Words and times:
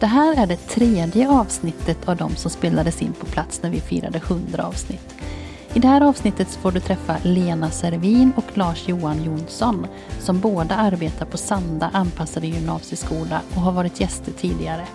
Det 0.00 0.06
här 0.06 0.42
är 0.42 0.46
det 0.46 0.56
tredje 0.56 1.30
avsnittet 1.30 2.08
av 2.08 2.16
de 2.16 2.36
som 2.36 2.50
spelades 2.50 3.02
in 3.02 3.12
på 3.12 3.26
plats 3.26 3.62
när 3.62 3.70
vi 3.70 3.80
firade 3.80 4.18
100 4.18 4.66
avsnitt. 4.66 5.14
I 5.74 5.78
det 5.78 5.88
här 5.88 6.00
avsnittet 6.00 6.48
får 6.48 6.72
du 6.72 6.80
träffa 6.80 7.16
Lena 7.22 7.70
Servin 7.70 8.32
och 8.36 8.44
Lars-Johan 8.58 9.24
Jonsson 9.24 9.86
som 10.18 10.40
båda 10.40 10.76
arbetar 10.76 11.26
på 11.26 11.36
Sanda 11.36 11.90
anpassade 11.92 12.46
gymnasieskola 12.46 13.40
och 13.54 13.60
har 13.60 13.72
varit 13.72 14.00
gäster 14.00 14.32
tidigare. 14.32 14.86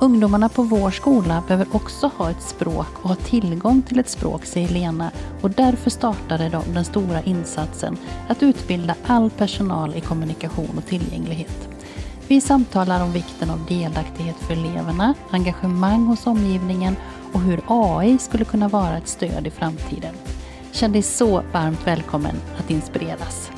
Ungdomarna 0.00 0.48
på 0.48 0.62
vår 0.62 0.90
skola 0.90 1.42
behöver 1.48 1.76
också 1.76 2.10
ha 2.16 2.30
ett 2.30 2.42
språk 2.42 2.88
och 3.02 3.08
ha 3.08 3.16
tillgång 3.16 3.82
till 3.82 3.98
ett 3.98 4.10
språk, 4.10 4.44
säger 4.44 4.68
Lena 4.68 5.10
och 5.40 5.50
därför 5.50 5.90
startade 5.90 6.48
de 6.48 6.74
den 6.74 6.84
stora 6.84 7.22
insatsen 7.22 7.96
att 8.28 8.42
utbilda 8.42 8.94
all 9.06 9.30
personal 9.30 9.94
i 9.94 10.00
kommunikation 10.00 10.78
och 10.78 10.86
tillgänglighet. 10.86 11.71
Vi 12.28 12.40
samtalar 12.40 13.02
om 13.02 13.12
vikten 13.12 13.50
av 13.50 13.66
delaktighet 13.66 14.36
för 14.36 14.52
eleverna, 14.52 15.14
engagemang 15.30 16.06
hos 16.06 16.26
omgivningen 16.26 16.96
och 17.32 17.40
hur 17.40 17.60
AI 17.66 18.18
skulle 18.18 18.44
kunna 18.44 18.68
vara 18.68 18.96
ett 18.96 19.08
stöd 19.08 19.46
i 19.46 19.50
framtiden. 19.50 20.14
Känn 20.72 20.92
dig 20.92 21.02
så 21.02 21.42
varmt 21.52 21.86
välkommen 21.86 22.36
att 22.58 22.70
inspireras. 22.70 23.50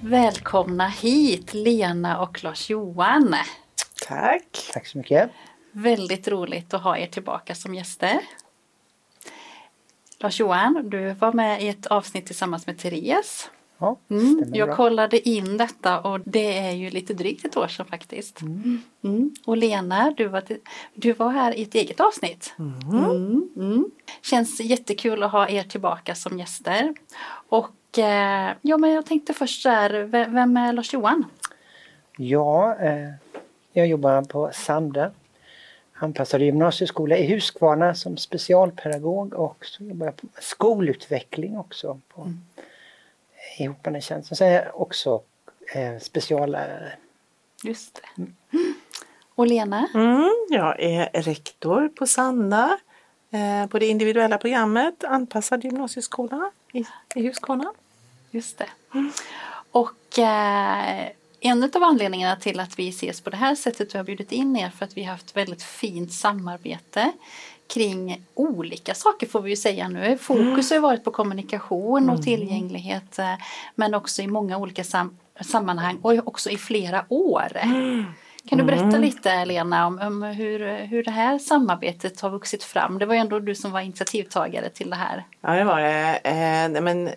Välkomna 0.00 0.88
hit 0.88 1.54
Lena 1.54 2.20
och 2.20 2.44
Lars-Johan. 2.44 3.34
Tack. 4.08 4.70
Tack 4.72 4.86
så 4.86 4.98
mycket. 4.98 5.30
Väldigt 5.72 6.28
roligt 6.28 6.74
att 6.74 6.82
ha 6.82 6.98
er 6.98 7.06
tillbaka 7.06 7.54
som 7.54 7.74
gäster. 7.74 8.20
Lars-Johan, 10.22 10.90
du 10.90 11.12
var 11.12 11.32
med 11.32 11.62
i 11.62 11.68
ett 11.68 11.86
avsnitt 11.86 12.26
tillsammans 12.26 12.66
med 12.66 12.78
Therese. 12.78 13.50
Ja, 13.78 13.96
mm, 14.10 14.44
jag 14.54 14.68
bra. 14.68 14.76
kollade 14.76 15.28
in 15.28 15.56
detta 15.56 16.00
och 16.00 16.20
det 16.20 16.58
är 16.58 16.70
ju 16.70 16.90
lite 16.90 17.14
drygt 17.14 17.44
ett 17.44 17.56
år 17.56 17.68
sedan 17.68 17.86
faktiskt. 17.86 18.40
Mm. 18.40 18.82
Mm. 19.04 19.34
Och 19.46 19.56
Lena, 19.56 20.14
du 20.16 20.28
var, 20.28 20.42
du 20.94 21.12
var 21.12 21.30
här 21.30 21.58
i 21.58 21.62
ett 21.62 21.74
eget 21.74 22.00
avsnitt. 22.00 22.54
Mm. 22.58 23.04
Mm, 23.04 23.48
mm. 23.56 23.90
Känns 24.22 24.60
jättekul 24.60 25.22
att 25.22 25.32
ha 25.32 25.48
er 25.48 25.62
tillbaka 25.62 26.14
som 26.14 26.38
gäster. 26.38 26.94
Och 27.48 27.98
eh, 27.98 28.50
ja, 28.60 28.78
men 28.78 28.90
jag 28.90 29.06
tänkte 29.06 29.34
först 29.34 29.62
så 29.62 29.68
här, 29.68 29.90
vem 30.28 30.56
är 30.56 30.72
Lars-Johan? 30.72 31.24
Ja, 32.16 32.76
eh, 32.80 33.10
jag 33.72 33.86
jobbar 33.86 34.22
på 34.22 34.50
Sande 34.52 35.10
anpassad 36.02 36.42
gymnasieskola 36.42 37.16
i 37.16 37.34
Huskvarna 37.34 37.94
som 37.94 38.16
specialpedagog 38.16 39.34
och 39.34 39.66
så 39.66 39.84
jobbar 39.84 40.06
jag 40.06 40.16
på 40.16 40.26
skolutveckling 40.40 41.58
också 41.58 42.00
på, 42.08 42.22
mm. 42.22 42.40
ihop 43.58 43.84
med 43.84 43.94
den 43.94 44.02
tjänsten. 44.02 44.36
Sen 44.36 44.48
är 44.48 44.52
jag 44.52 44.80
också 44.80 45.22
eh, 45.74 45.98
speciallärare. 45.98 46.92
Just 47.64 47.94
det. 47.94 48.22
Mm. 48.22 48.74
Och 49.34 49.46
Lena? 49.46 49.88
Mm, 49.94 50.30
jag 50.50 50.80
är 50.82 51.22
rektor 51.22 51.88
på 51.88 52.06
Sanna 52.06 52.78
eh, 53.30 53.66
på 53.66 53.78
det 53.78 53.86
individuella 53.86 54.38
programmet 54.38 55.04
anpassad 55.04 55.64
gymnasieskola 55.64 56.50
i, 56.72 56.84
i 57.14 57.26
Huskvarna. 57.26 57.72
Just 58.30 58.58
det. 58.58 58.68
Mm. 58.94 59.12
Och 59.70 60.18
eh, 60.18 61.08
en 61.40 61.70
av 61.74 61.82
anledningarna 61.82 62.36
till 62.36 62.60
att 62.60 62.78
vi 62.78 62.88
ses 62.88 63.20
på 63.20 63.30
det 63.30 63.36
här 63.36 63.54
sättet 63.54 63.88
och 63.88 63.98
har 63.98 64.04
bjudit 64.04 64.32
in 64.32 64.56
er 64.56 64.70
för 64.70 64.84
att 64.84 64.96
vi 64.96 65.04
har 65.04 65.12
haft 65.12 65.36
väldigt 65.36 65.62
fint 65.62 66.12
samarbete 66.12 67.12
kring 67.66 68.22
olika 68.34 68.94
saker 68.94 69.26
får 69.26 69.40
vi 69.40 69.50
ju 69.50 69.56
säga 69.56 69.88
nu. 69.88 70.18
Fokus 70.18 70.70
har 70.70 70.78
varit 70.78 71.04
på 71.04 71.10
kommunikation 71.10 72.10
och 72.10 72.14
mm. 72.14 72.22
tillgänglighet 72.22 73.18
eh, 73.18 73.34
men 73.74 73.94
också 73.94 74.22
i 74.22 74.26
många 74.26 74.58
olika 74.58 74.84
sam 74.84 75.16
sammanhang 75.40 75.98
och 76.02 76.28
också 76.28 76.50
i 76.50 76.58
flera 76.58 77.04
år. 77.08 77.52
Mm. 77.54 78.04
Kan 78.48 78.58
du 78.58 78.64
berätta 78.64 78.84
mm. 78.84 79.00
lite 79.00 79.44
Lena 79.44 79.86
om, 79.86 79.98
om, 79.98 80.22
hur, 80.22 80.86
hur 80.86 81.02
det 81.02 81.10
här 81.10 81.38
samarbetet 81.38 82.20
har 82.20 82.30
vuxit 82.30 82.64
fram? 82.64 82.98
Det 82.98 83.06
var 83.06 83.14
ju 83.14 83.20
ändå 83.20 83.38
du 83.38 83.54
som 83.54 83.72
var 83.72 83.80
initiativtagare 83.80 84.68
till 84.68 84.90
det 84.90 84.96
här. 84.96 85.24
Ja 85.40 85.50
det 85.50 85.64
var 85.64 85.80
det. 85.80 86.16
Eh, 86.24 86.82
men 86.82 87.10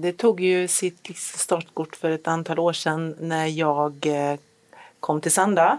det 0.00 0.12
tog 0.12 0.40
ju 0.40 0.68
sitt 0.68 1.16
startkort 1.16 1.96
för 1.96 2.10
ett 2.10 2.28
antal 2.28 2.58
år 2.58 2.72
sedan 2.72 3.16
när 3.20 3.46
jag 3.46 4.06
eh, 4.06 4.38
kom 5.00 5.20
till 5.20 5.32
Sanda 5.32 5.78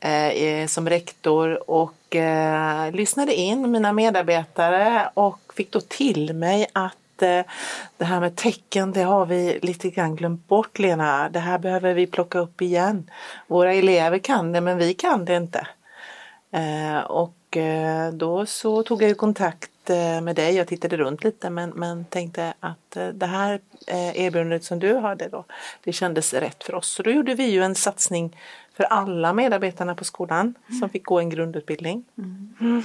eh, 0.00 0.66
som 0.66 0.88
rektor 0.88 1.70
och 1.70 2.16
eh, 2.16 2.92
lyssnade 2.92 3.34
in 3.34 3.70
mina 3.70 3.92
medarbetare 3.92 5.10
och 5.14 5.52
fick 5.56 5.70
då 5.70 5.80
till 5.80 6.34
mig 6.34 6.66
att 6.72 6.96
eh, 7.22 7.42
det 7.96 8.04
här 8.04 8.20
med 8.20 8.36
tecken 8.36 8.92
det 8.92 9.02
har 9.02 9.26
vi 9.26 9.58
lite 9.62 9.90
grann 9.90 10.16
glömt 10.16 10.48
bort 10.48 10.78
Lena. 10.78 11.28
Det 11.28 11.38
här 11.38 11.58
behöver 11.58 11.94
vi 11.94 12.06
plocka 12.06 12.38
upp 12.38 12.62
igen. 12.62 13.10
Våra 13.46 13.74
elever 13.74 14.18
kan 14.18 14.52
det 14.52 14.60
men 14.60 14.78
vi 14.78 14.94
kan 14.94 15.24
det 15.24 15.36
inte. 15.36 15.66
Eh, 16.50 16.98
och 16.98 17.56
eh, 17.56 18.12
då 18.12 18.46
så 18.46 18.82
tog 18.82 19.02
jag 19.02 19.16
kontakt 19.16 19.70
med 20.22 20.36
dig. 20.36 20.54
Jag 20.54 20.66
tittade 20.66 20.96
runt 20.96 21.24
lite 21.24 21.50
men, 21.50 21.70
men 21.70 22.04
tänkte 22.04 22.54
att 22.60 22.96
det 23.12 23.26
här 23.26 23.60
erbjudandet 23.86 24.64
som 24.64 24.78
du 24.78 24.96
hade 24.96 25.28
då, 25.28 25.44
det 25.84 25.92
kändes 25.92 26.34
rätt 26.34 26.64
för 26.64 26.74
oss. 26.74 26.88
Så 26.88 27.02
då 27.02 27.10
gjorde 27.10 27.34
vi 27.34 27.50
ju 27.50 27.62
en 27.62 27.74
satsning 27.74 28.36
för 28.78 28.84
alla 28.84 29.32
medarbetarna 29.32 29.94
på 29.94 30.04
skolan 30.04 30.54
mm. 30.68 30.80
som 30.80 30.90
fick 30.90 31.04
gå 31.04 31.18
en 31.18 31.30
grundutbildning. 31.30 32.04
Mm. 32.18 32.82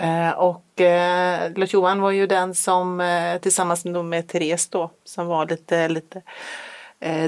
Eh, 0.00 0.30
och 0.30 0.80
eh, 0.80 1.52
Lars-Johan 1.56 2.00
var 2.00 2.10
ju 2.10 2.26
den 2.26 2.54
som 2.54 3.00
eh, 3.00 3.38
tillsammans 3.38 3.84
med 3.84 4.28
Therese 4.28 4.68
då 4.68 4.90
som 5.04 5.26
var 5.26 5.46
lite, 5.46 5.88
lite 5.88 6.22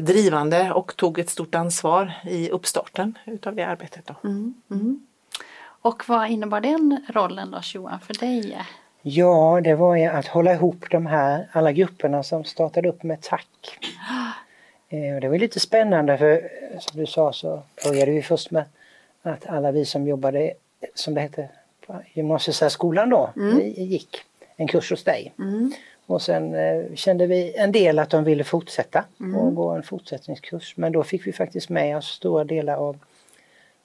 drivande 0.00 0.72
och 0.72 0.96
tog 0.96 1.18
ett 1.18 1.30
stort 1.30 1.54
ansvar 1.54 2.12
i 2.24 2.50
uppstarten 2.50 3.18
utav 3.26 3.54
det 3.54 3.62
arbetet. 3.62 4.06
Då. 4.06 4.28
Mm, 4.28 4.54
mm. 4.70 5.06
Och 5.60 6.08
vad 6.08 6.30
innebar 6.30 6.60
den 6.60 7.04
rollen 7.08 7.50
Lars-Johan 7.50 8.00
för 8.00 8.14
dig? 8.14 8.58
Ja, 9.02 9.60
det 9.64 9.74
var 9.74 9.96
ju 9.96 10.04
att 10.04 10.26
hålla 10.26 10.52
ihop 10.52 10.84
de 10.90 11.06
här 11.06 11.48
alla 11.52 11.72
grupperna 11.72 12.22
som 12.22 12.44
startade 12.44 12.88
upp 12.88 13.02
med 13.02 13.20
tack. 13.22 13.78
Det 15.20 15.28
var 15.28 15.38
lite 15.38 15.60
spännande 15.60 16.18
för 16.18 16.50
som 16.78 17.00
du 17.00 17.06
sa 17.06 17.32
så 17.32 17.62
började 17.84 18.12
vi 18.12 18.22
först 18.22 18.50
med 18.50 18.64
att 19.22 19.46
alla 19.46 19.72
vi 19.72 19.84
som 19.84 20.06
jobbade 20.06 20.52
som 20.94 21.14
det 21.14 21.20
hette 21.20 21.48
gymnasiesärskolan 22.14 23.10
då 23.10 23.30
mm. 23.36 23.72
gick 23.76 24.16
en 24.56 24.68
kurs 24.68 24.90
hos 24.90 25.04
dig. 25.04 25.34
Mm. 25.38 25.72
Och 26.06 26.22
sen 26.22 26.54
eh, 26.54 26.94
kände 26.94 27.26
vi 27.26 27.54
en 27.56 27.72
del 27.72 27.98
att 27.98 28.10
de 28.10 28.24
ville 28.24 28.44
fortsätta 28.44 29.04
mm. 29.20 29.34
och 29.34 29.54
gå 29.54 29.70
en 29.70 29.82
fortsättningskurs. 29.82 30.76
Men 30.76 30.92
då 30.92 31.02
fick 31.02 31.26
vi 31.26 31.32
faktiskt 31.32 31.68
med 31.68 31.96
oss 31.96 32.06
stora 32.06 32.44
delar 32.44 32.76
av 32.76 32.96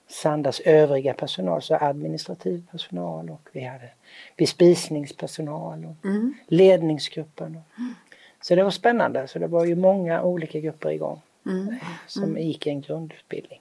Sandas 0.08 0.60
övriga 0.60 1.14
personal, 1.14 1.62
så 1.62 1.74
administrativ 1.74 2.66
personal 2.70 3.30
och 3.30 3.48
vi 3.52 3.64
hade 3.64 3.90
bespisningspersonal 4.36 5.84
och 5.84 6.04
mm. 6.04 6.34
ledningsgruppen. 6.48 7.46
Mm. 7.46 7.94
Så 8.40 8.54
det 8.54 8.64
var 8.64 8.70
spännande, 8.70 9.28
så 9.28 9.38
det 9.38 9.46
var 9.46 9.64
ju 9.64 9.76
många 9.76 10.22
olika 10.22 10.60
grupper 10.60 10.90
igång 10.90 11.20
mm. 11.46 11.74
som 12.06 12.22
mm. 12.22 12.42
gick 12.42 12.66
en 12.66 12.80
grundutbildning. 12.80 13.60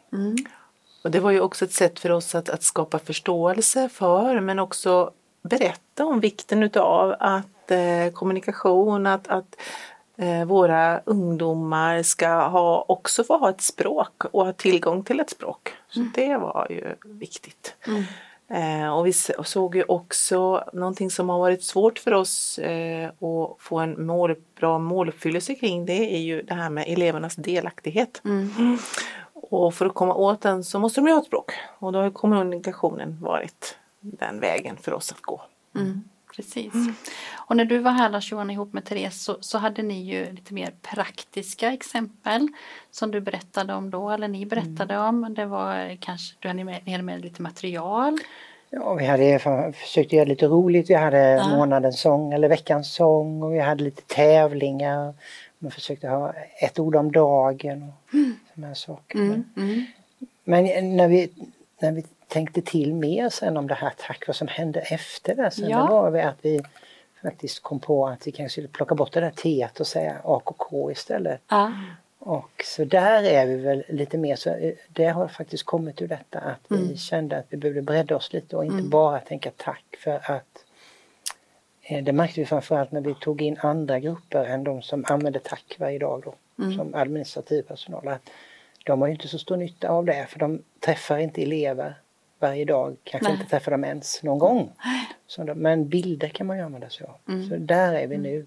Och 1.04 1.12
det 1.12 1.20
var 1.20 1.32
ju 1.32 1.40
också 1.40 1.66
ett 1.66 1.74
sätt 1.74 2.00
för 2.00 2.12
oss 2.12 2.36
att, 2.36 2.50
att 2.50 2.64
skapa 2.64 3.00
förståelse 3.00 3.90
för 3.90 4.40
men 4.40 4.60
också 4.60 5.12
berätta 5.42 6.06
om 6.06 6.20
vikten 6.20 6.64
utav 6.64 7.16
att 7.20 7.72
eh, 7.72 8.14
kommunikation, 8.14 9.08
att, 9.08 9.28
att 9.28 9.56
eh, 10.18 10.46
våra 10.46 11.00
ungdomar 11.00 12.04
ska 12.04 12.48
ha, 12.48 12.86
också 12.88 13.24
få 13.24 13.38
ha 13.38 13.50
ett 13.50 13.62
språk 13.62 14.26
och 14.32 14.46
ha 14.46 14.54
tillgång 14.54 15.04
till 15.04 15.20
ett 15.20 15.30
språk. 15.30 15.74
Så 15.90 16.00
mm. 16.00 16.12
det 16.16 16.38
var 16.38 16.68
ju 16.70 16.96
viktigt. 17.06 17.76
Mm. 17.88 18.04
Eh, 18.54 18.94
och 18.94 19.08
vi 19.08 19.14
såg 19.14 19.76
ju 19.76 19.84
också 19.84 20.64
någonting 20.74 21.12
som 21.12 21.30
har 21.30 21.40
varit 21.40 21.64
svårt 21.64 22.00
för 22.00 22.14
oss 22.14 22.60
eh, 22.60 23.08
att 23.08 23.56
få 23.60 23.80
en 23.80 24.06
mål, 24.06 24.36
bra 24.60 24.80
måluppfyllelse 24.80 25.56
kring 25.56 25.86
det 25.86 26.16
är 26.16 26.20
ju 26.20 26.42
det 26.42 26.54
här 26.54 26.70
med 26.70 26.86
elevernas 26.88 27.36
delaktighet. 27.36 28.22
Mm. 28.26 28.78
Och 29.54 29.74
för 29.74 29.86
att 29.86 29.94
komma 29.94 30.14
åt 30.14 30.42
den 30.42 30.64
så 30.64 30.80
måste 30.80 31.02
de 31.02 31.08
ju 31.08 31.14
ha 31.14 31.20
ett 31.20 31.26
språk 31.28 31.52
och 31.80 31.92
då 31.92 32.00
har 32.02 32.10
kommunikationen 32.10 33.18
varit 33.22 33.78
den 34.00 34.40
vägen 34.40 34.78
för 34.78 34.94
oss 34.94 35.12
att 35.12 35.22
gå. 35.22 35.42
Mm. 35.76 36.04
Precis. 36.36 36.74
Och 37.48 37.58
när 37.58 37.66
du 37.66 37.80
var 37.80 37.92
här 37.92 38.10
Lars-Johan 38.10 38.50
ihop 38.50 38.74
med 38.74 38.86
Therese 38.86 39.24
så, 39.24 39.38
så 39.40 39.58
hade 39.58 39.82
ni 39.84 40.02
ju 40.02 40.32
lite 40.32 40.54
mer 40.54 40.74
praktiska 40.82 41.74
exempel 41.74 42.48
som 42.92 43.12
du 43.12 43.22
berättade 43.22 43.74
om 43.74 43.90
då, 43.90 44.10
eller 44.10 44.28
ni 44.28 44.46
berättade 44.46 44.98
om. 44.98 45.34
Det 45.34 45.46
var 45.46 45.98
kanske, 46.00 46.36
du 46.40 46.48
hade 46.48 46.64
med, 46.64 46.80
ni 46.86 46.92
hade 46.92 47.04
med 47.04 47.22
lite 47.22 47.42
material. 47.42 48.20
Ja, 48.70 48.94
vi 48.94 49.06
hade 49.06 49.40
försökt 49.74 50.14
göra 50.14 50.26
lite 50.26 50.48
roligt. 50.48 50.90
Vi 50.90 50.94
hade 50.94 51.18
Ja. 51.18 51.48
månadens 51.48 52.00
sång 52.00 52.34
eller 52.34 52.50
veckans 52.50 52.94
sång 52.94 53.44
och 53.44 53.54
vi 53.54 53.60
hade 53.60 53.84
lite 53.84 54.02
tävlingar. 54.02 55.14
Man 55.64 55.72
försökte 55.72 56.08
ha 56.08 56.34
ett 56.62 56.80
ord 56.80 56.96
om 56.96 57.12
dagen 57.12 57.84
och 57.84 58.12
sådana 58.56 58.68
här 58.68 58.74
saker. 58.74 59.20
Mm, 59.20 59.44
mm, 59.58 59.86
Men 60.44 60.98
när 60.98 61.08
vi, 61.08 61.32
när 61.80 61.92
vi 61.92 62.06
tänkte 62.28 62.62
till 62.62 62.94
mer 62.94 63.30
sen 63.30 63.58
om 63.58 63.68
det 63.68 63.74
här 63.74 63.94
tack 63.98 64.28
vad 64.28 64.36
som 64.36 64.48
hände 64.48 64.80
efter 64.80 65.36
det 65.36 65.52
sen, 65.52 65.70
Ja. 65.70 65.78
det 65.84 65.90
var 65.90 66.12
vi 66.12 66.22
att 66.22 66.38
vi 66.42 66.62
faktiskt 67.22 67.64
kom 67.64 67.80
på 67.80 68.08
att 68.08 68.28
vi 68.28 68.32
kanske 68.32 68.54
skulle 68.54 68.68
plocka 68.68 68.96
bort 68.96 69.14
det 69.14 69.20
där 69.20 69.32
T 69.32 69.68
och 69.80 69.88
säga 69.88 70.16
AKK 70.24 70.92
istället. 70.92 71.42
ja, 71.50 71.72
Och 72.20 72.64
så 72.66 72.84
där 72.86 73.24
är 73.24 73.46
vi 73.46 73.56
väl 73.58 73.84
lite 73.90 74.18
mer 74.18 74.36
så 74.36 74.50
eh, 74.50 74.74
det 74.88 75.06
har 75.06 75.28
faktiskt 75.28 75.64
kommit 75.66 76.02
ur 76.02 76.08
detta 76.08 76.40
att 76.40 76.60
vi 76.70 76.76
Mm. 76.78 76.98
kände 76.98 77.38
att 77.38 77.46
vi 77.50 77.58
behövde 77.58 77.82
bredda 77.82 78.16
oss 78.16 78.34
lite 78.34 78.56
och 78.58 78.66
inte 78.66 78.78
Mm. 78.78 78.90
bara 78.90 79.20
tänka 79.20 79.52
tack 79.58 79.84
för 80.04 80.12
att 80.16 80.32
eh, 80.32 80.63
det 81.90 82.14
märkte 82.14 82.40
vi 82.40 82.46
framförallt 82.46 82.92
när 82.92 83.02
vi 83.02 83.16
tog 83.16 83.42
in 83.42 83.58
andra 83.62 84.00
grupper 84.00 84.46
än 84.46 84.64
de 84.64 84.82
som 84.82 85.06
använde 85.08 85.40
tack 85.40 85.76
varje 85.80 86.00
dag 86.00 86.22
då, 86.26 86.36
Mm. 86.64 86.78
som 86.78 86.94
administrativ 86.94 87.62
personal. 87.62 88.08
Att 88.08 88.30
de 88.86 89.02
har 89.02 89.08
ju 89.08 89.14
inte 89.14 89.28
så 89.28 89.40
stor 89.40 89.58
nytta 89.58 89.90
av 89.90 90.06
det 90.06 90.26
för 90.30 90.40
de 90.40 90.62
träffar 90.80 91.18
inte 91.18 91.42
elever 91.42 91.96
varje 92.40 92.66
dag, 92.66 92.98
kanske 93.04 93.30
Nej. 93.30 93.38
inte 93.38 93.50
träffar 93.50 93.72
dem 93.72 93.84
ens 93.84 94.24
någon 94.24 94.40
gång. 94.40 94.72
De, 95.38 95.54
men 95.54 95.90
bilder 95.90 96.28
kan 96.30 96.48
man 96.48 96.58
ju 96.58 96.64
använda 96.64 96.90
sig 96.90 97.08
av. 97.08 97.16
Mm. 97.34 97.50
Så 97.50 97.56
där 97.56 97.94
är 97.94 98.08
vi 98.08 98.18
nu. 98.18 98.46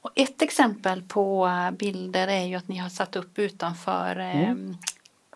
Och 0.00 0.10
ett 0.14 0.42
exempel 0.42 1.02
på 1.02 1.46
eh, 1.46 1.70
bilder 1.70 2.28
är 2.28 2.44
ju 2.44 2.54
att 2.54 2.68
ni 2.68 2.76
har 2.76 2.88
satt 2.88 3.16
upp 3.16 3.38
utanför 3.38 4.18
eh, 4.20 4.54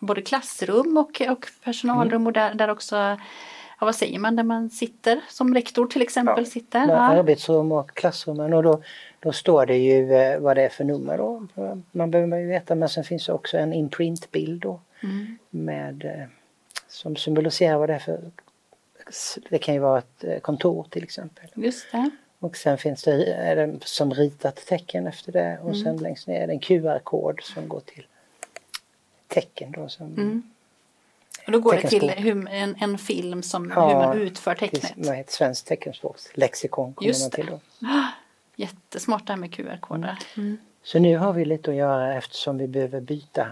både 0.01 0.23
klassrum 0.23 0.97
och, 0.97 1.21
och 1.31 1.47
personalrum 1.65 2.27
och 2.27 2.33
där, 2.33 2.55
där 2.55 2.69
också, 2.71 3.19
ja, 3.83 3.87
vad 3.87 3.95
säger 3.97 4.19
man, 4.19 4.37
där 4.37 4.43
man 4.45 4.71
sitter 4.71 5.21
som 5.29 5.55
rektor 5.55 5.87
till 5.87 6.03
exempel 6.03 6.45
Ja, 6.45 6.51
sitter. 6.51 6.89
Ja. 6.89 6.95
arbetsrum 6.95 7.73
och 7.73 7.91
klassrummen 7.91 8.55
och 8.55 8.63
då, 8.63 8.83
då 9.21 9.33
står 9.33 9.67
det 9.67 9.77
ju 9.77 10.15
eh, 10.15 10.39
vad 10.41 10.57
det 10.57 10.63
är 10.63 10.69
för 10.69 10.85
nummer 10.85 11.19
då. 11.19 11.47
Man 11.93 12.11
behöver 12.11 12.39
ju 12.39 12.47
veta 12.47 12.75
men 12.75 12.89
sen 12.89 13.05
finns 13.05 13.27
det 13.27 13.33
också 13.33 13.57
en 13.59 13.73
imprintbild 13.73 14.63
då 14.63 14.81
Mm. 15.05 15.39
med 15.51 16.05
eh, 16.05 16.25
som 16.89 17.17
symboliserar 17.17 17.79
vad 17.79 17.89
det 17.89 17.95
är 17.95 17.99
för 17.99 18.21
det 19.51 19.59
kan 19.59 19.75
ju 19.75 19.81
vara 19.81 19.99
ett 19.99 20.25
eh, 20.25 20.39
kontor 20.39 20.87
till 20.91 21.03
exempel. 21.03 21.45
Just 21.55 21.93
det. 21.93 22.11
Och 22.39 22.57
sen 22.57 22.79
finns 22.79 23.03
det, 23.03 23.33
är 23.33 23.57
det 23.57 23.79
som 23.85 24.15
ritat 24.15 24.57
tecken 24.57 25.07
efter 25.07 25.33
det 25.33 25.59
och 25.63 25.71
Mm. 25.71 25.83
sen 25.85 25.97
längst 25.97 26.27
ner 26.29 26.41
är 26.43 26.47
det 26.47 26.53
en 26.53 26.59
QR-kod 26.61 27.41
som 27.43 27.69
går 27.69 27.81
till 27.81 28.07
tecken 29.29 29.73
då 29.73 29.89
som 29.89 30.07
Mm. 30.07 30.43
Och 31.47 31.53
då 31.53 31.59
går 31.61 31.73
det 31.73 31.89
till 31.89 32.11
hur, 32.11 32.49
en, 32.49 32.77
en 32.81 32.99
film 32.99 33.43
som 33.43 33.73
Ja, 33.77 33.89
hur 33.89 33.95
man 33.95 34.19
utför 34.19 34.55
tecknet. 34.55 34.93
vad 34.97 35.17
heter 35.17 35.33
svenskt 35.33 35.67
teckenspråkslexikon 35.67 36.93
kommer 36.95 37.09
Just 37.09 37.21
man 37.23 37.31
det. 37.31 37.37
till 37.37 37.47
då. 37.47 37.61
Jättesmart 38.57 39.27
det 39.27 39.33
här 39.33 39.41
med 39.41 39.53
QR-koder. 39.55 40.19
Mm. 40.37 40.59
Så 40.83 40.99
nu 40.99 41.17
har 41.17 41.33
vi 41.33 41.45
lite 41.45 41.71
att 41.71 41.77
göra 41.77 42.15
eftersom 42.15 42.59
vi 42.59 42.69
behöver 42.69 43.01
byta 43.01 43.47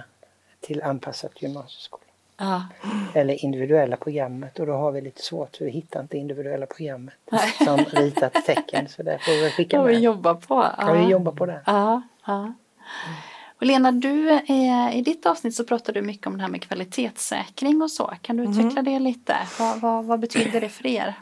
till 0.60 0.82
anpassat 0.82 1.42
gymnasieskola. 1.42 2.02
Ja. 2.37 2.62
Eller 3.14 3.44
individuella 3.44 3.96
programmet 3.96 4.58
och 4.58 4.66
då 4.66 4.72
har 4.72 4.92
vi 4.92 5.00
lite 5.00 5.22
svårt 5.22 5.56
för 5.56 5.64
vi 5.64 5.70
hittar 5.70 6.00
inte 6.00 6.16
individuella 6.19 6.66
programmet 6.66 7.14
Nej. 7.32 7.50
som 7.64 7.76
ritat 7.78 8.32
tecken 8.46 8.88
så 8.88 9.02
där 9.02 9.19
får 9.19 9.32
vi 9.44 9.50
skicka 9.50 9.78
Det 9.82 9.87
vi 9.88 9.92
med. 9.94 10.02
jobbar 10.02 10.34
på. 10.34 10.66
Ja, 10.78 10.92
vi 10.92 11.04
jobbar 11.10 11.32
på 11.32 11.46
det. 11.46 11.60
Ja, 11.66 12.02
ja. 12.26 12.52
Och 13.61 13.67
Lena, 13.67 13.93
du, 13.93 14.31
eh, 14.31 14.97
i 14.97 15.03
ditt 15.05 15.27
avsnitt 15.27 15.55
så 15.55 15.65
pratar 15.65 15.93
du 15.93 16.03
mycket 16.03 16.27
om 16.27 16.37
det 16.37 16.43
här 16.43 16.51
med 16.51 16.62
kvalitetssäkring 16.62 17.83
och 17.83 17.91
så. 17.91 18.15
Kan 18.23 18.37
du 18.37 18.43
utveckla 18.43 18.83
det 18.83 18.99
lite? 18.99 19.37
Vad, 19.59 19.81
vad, 19.81 20.05
vad 20.05 20.21
betyder 20.21 20.61
det 20.61 20.69
för 20.69 20.87
er? 20.87 21.15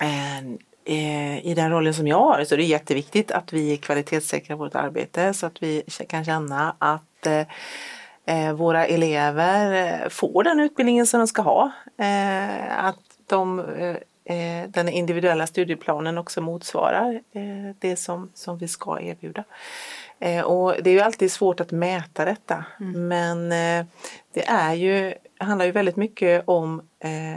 Eh, 0.00 0.38
eh, 0.84 1.46
I 1.46 1.54
den 1.56 1.70
rollen 1.70 1.94
som 1.94 2.06
jag 2.06 2.18
har 2.18 2.44
så 2.44 2.54
är 2.54 2.58
det 2.58 2.64
jätteviktigt 2.64 3.30
att 3.30 3.52
vi 3.52 3.76
kvalitetssäkrar 3.76 4.56
vårt 4.56 4.74
arbete 4.74 5.34
så 5.34 5.46
att 5.46 5.62
vi 5.62 5.82
kan 6.08 6.24
känna 6.24 6.76
att 6.78 7.26
våra 8.54 8.86
elever 8.86 10.08
får 10.08 10.44
den 10.44 10.60
utbildningen 10.60 11.06
som 11.06 11.20
de 11.20 11.26
ska 11.26 11.42
ha. 11.42 11.70
Att 12.70 13.00
de, 13.26 13.58
eh, 14.24 14.68
den 14.68 14.88
individuella 14.88 15.46
studieplanen 15.46 16.18
också 16.18 16.40
motsvarar 16.40 17.20
eh, 17.32 17.74
det 17.78 17.96
som, 17.96 18.30
som 18.34 18.58
vi 18.58 18.68
ska 18.68 19.00
erbjuda. 19.00 19.44
Eh, 20.18 20.44
och 20.44 20.74
det 20.82 20.90
är 20.90 20.94
ju 20.94 21.00
alltid 21.00 21.32
svårt 21.32 21.60
att 21.60 21.70
mäta 21.70 22.24
detta 22.24 22.64
men 22.78 23.52
eh, 23.52 23.86
det 24.32 24.44
är 24.46 24.74
ju, 24.74 25.14
handlar 25.38 25.66
ju 25.66 25.72
väldigt 25.72 25.96
mycket 25.96 26.42
om 26.46 26.82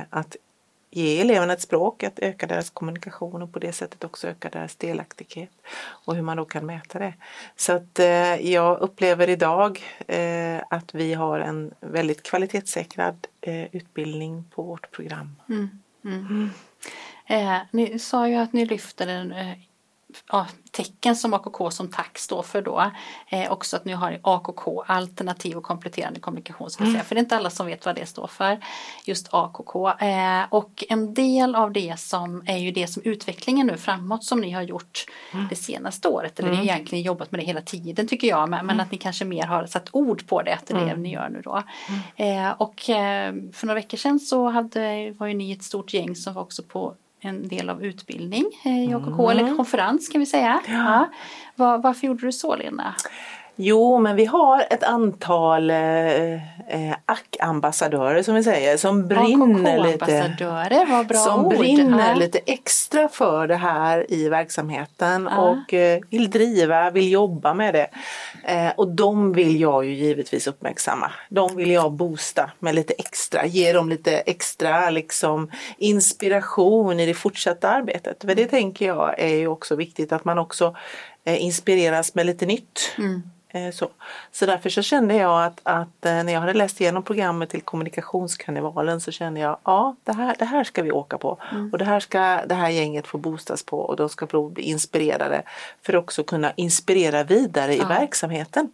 att 0.10 0.36
ge 0.98 1.22
eleverna 1.22 1.54
ett 1.54 1.62
språk, 1.62 2.04
att 2.04 2.20
öka 2.20 2.48
deras 2.48 2.70
kommunikation 2.70 3.42
och 3.42 3.54
på 3.54 3.60
det 3.60 3.74
sättet 3.74 4.04
också 4.04 4.28
öka 4.28 4.50
deras 4.50 4.76
delaktighet 4.76 5.52
och 6.06 6.16
hur 6.16 6.22
man 6.22 6.38
då 6.38 6.46
kan 6.46 6.66
mäta 6.66 7.00
det. 7.00 7.14
Så 7.56 7.74
att 7.74 8.00
eh, 8.00 8.52
jag 8.52 8.80
upplever 8.80 9.30
idag 9.30 9.84
eh, 10.08 10.62
att 10.70 10.96
vi 10.96 11.14
har 11.14 11.40
en 11.40 11.74
väldigt 11.80 12.24
kvalitetssäkrad 12.24 13.28
eh, 13.42 13.76
utbildning 13.76 14.44
på 14.56 14.64
vårt 14.64 14.92
program. 14.92 15.36
Mm. 15.50 15.70
Mm. 16.06 16.50
Eh, 17.26 17.58
ni 17.72 18.00
sa 18.00 18.28
ju 18.30 18.36
att 18.36 18.54
ni 18.54 18.66
lyfter 18.66 19.08
en 19.08 19.32
eh, 19.32 19.54
ja, 20.32 20.48
tecken 20.72 21.16
som 21.16 21.34
AKK 21.34 21.72
som 21.72 21.88
tack 21.88 22.18
står 22.18 22.44
för 22.44 22.62
då. 22.62 22.92
Eh, 23.30 23.52
också 23.52 23.76
att 23.76 23.86
ni 23.86 23.94
har 23.94 24.20
AKK, 24.22 24.84
alternativ 24.88 25.58
och 25.58 25.64
kompletterande 25.64 26.20
kommunikation. 26.20 26.70
Ska 26.70 26.84
jag 26.84 26.92
säga. 26.92 27.04
För 27.04 27.16
det 27.16 27.20
är 27.20 27.24
inte 27.24 27.38
alla 27.38 27.50
som 27.50 27.66
vet 27.66 27.86
vad 27.86 27.96
det 27.96 28.06
står 28.06 28.28
för. 28.28 28.60
Just 29.06 29.28
AKK. 29.32 29.90
Eh, 29.90 30.44
och 30.50 30.84
en 30.90 31.14
del 31.14 31.56
av 31.56 31.72
det 31.72 32.00
som 32.00 32.44
är 32.46 32.58
ju 32.58 32.72
det 32.72 32.88
som 32.88 33.04
utvecklingen 33.06 33.68
nu 33.68 33.78
framåt 33.78 34.24
som 34.24 34.42
ni 34.42 34.52
har 34.52 34.62
gjort 34.62 35.06
det 35.50 35.56
senaste 35.56 36.08
året. 36.08 36.40
Eller 36.40 36.50
ni 36.50 36.56
har 36.56 36.64
egentligen 36.64 37.04
jobbat 37.04 37.32
med 37.32 37.40
det 37.40 37.46
hela 37.46 37.62
tiden 37.62 38.08
tycker 38.08 38.28
jag. 38.28 38.50
Men, 38.50 38.66
men 38.66 38.80
att 38.80 38.92
ni 38.92 38.98
kanske 38.98 39.26
mer 39.26 39.44
har 39.44 39.66
satt 39.66 39.90
ord 39.92 40.28
på 40.28 40.42
det. 40.42 40.54
Att 40.54 40.68
det 40.68 40.74
är 40.74 40.86
det 40.86 40.96
ni 40.96 41.14
gör 41.14 41.30
nu 41.30 41.42
då. 41.42 41.64
Eh, 42.16 42.52
och 42.52 42.90
eh, 42.90 43.34
för 43.54 43.68
några 43.68 43.80
veckor 43.80 43.98
sedan 43.98 44.20
så 44.20 44.50
hade, 44.50 45.12
var 45.12 45.28
ju 45.28 45.34
ni 45.34 45.52
ett 45.52 45.64
stort 45.64 45.94
gäng 45.94 46.16
som 46.16 46.34
var 46.34 46.42
också 46.42 46.64
på 46.64 46.96
en 47.28 47.48
del 47.48 47.70
av 47.70 47.86
utbildning 47.86 48.46
eh, 48.66 48.90
i 48.90 48.94
AKK, 48.94 49.30
eller 49.30 49.56
konferens 49.56 50.10
kan 50.10 50.20
vi 50.20 50.26
säga. 50.26 50.62
Ja. 50.68 51.10
Var, 51.56 51.78
varför 51.78 52.08
gjorde 52.08 52.26
du 52.26 52.32
så 52.32 52.56
Lena? 52.56 52.96
Jo, 53.60 54.00
men 54.00 54.16
vi 54.16 54.26
har 54.26 54.66
ett 54.70 54.84
antal 54.84 55.70
eh, 55.70 56.34
eh, 56.68 56.96
ACK-ambassadörer 57.06 58.24
som 58.24 58.36
vi 58.36 58.44
säger 58.44 58.78
som 58.78 59.08
brinner 59.08 59.84
lite. 59.84 60.36
Som 61.16 61.46
ord. 61.46 61.58
brinner 61.58 62.10
Ja. 62.10 62.16
lite 62.16 62.40
extra 62.46 63.10
för 63.10 63.48
det 63.48 63.56
här 63.56 64.12
i 64.14 64.30
verksamheten 64.30 65.30
Ja. 65.32 65.38
och 65.38 65.74
eh, 65.74 66.00
vill 66.10 66.30
driva, 66.30 66.92
vill 66.92 67.12
jobba 67.12 67.54
med 67.54 67.74
det. 67.74 67.88
Eh, 68.46 68.72
och 68.76 68.88
de 68.88 69.34
vill 69.34 69.60
jag 69.62 69.86
ju 69.86 69.94
givetvis 69.94 70.48
uppmärksamma. 70.48 71.12
De 71.30 71.56
vill 71.56 71.72
jag 71.72 71.92
boosta 71.92 72.52
med 72.60 72.76
lite 72.76 72.94
extra, 72.94 73.46
ge 73.46 73.74
dem 73.74 73.90
lite 73.90 74.18
extra 74.18 74.90
liksom, 74.90 75.52
inspiration 75.78 77.00
i 77.00 77.06
det 77.06 77.14
fortsatta 77.14 77.70
arbetet. 77.70 78.22
För 78.22 78.36
det 78.36 78.46
tänker 78.46 78.86
jag 78.88 79.20
är 79.20 79.36
ju 79.36 79.48
också 79.48 79.76
viktigt 79.76 80.12
att 80.12 80.26
man 80.26 80.38
också 80.38 80.76
eh, 81.26 81.44
inspireras 81.44 82.16
med 82.16 82.26
lite 82.26 82.46
nytt. 82.46 82.80
Mm. 82.98 83.22
Eh, 83.50 83.72
Så. 83.72 83.90
så 84.32 84.46
därför 84.46 84.70
så 84.70 84.82
kände 84.82 85.16
jag 85.16 85.44
att, 85.46 85.60
att 85.64 86.06
eh, 86.06 86.24
när 86.24 86.34
jag 86.34 86.40
hade 86.40 86.54
läst 86.54 86.82
igenom 86.82 87.04
programmet 87.04 87.50
till 87.50 87.62
kommunikationskarnevalen 87.62 89.02
så 89.02 89.12
kände 89.12 89.40
jag 89.40 89.58
ja 89.64 89.96
det 90.04 90.14
här, 90.14 90.36
det 90.40 90.46
här 90.46 90.64
ska 90.64 90.82
vi 90.84 90.92
åka 90.92 91.18
på 91.18 91.38
och 91.72 91.78
det 91.78 91.86
här 91.86 92.00
ska 92.00 92.20
det 92.46 92.56
här 92.56 92.70
gänget 92.70 93.08
få 93.08 93.18
boostas 93.18 93.64
på 93.64 93.80
och 93.80 93.96
de 93.96 94.10
ska 94.10 94.28
få 94.28 94.50
bli 94.50 94.64
inspirerade 94.64 95.42
för 95.82 95.94
att 95.94 96.04
också 96.04 96.24
kunna 96.24 96.52
inspirera 96.56 97.24
vidare 97.24 97.74
i 97.76 97.78
Ja. 97.78 97.88
verksamheten. 97.88 98.70